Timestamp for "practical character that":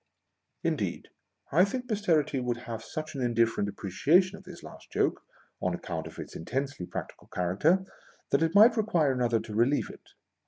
6.87-8.41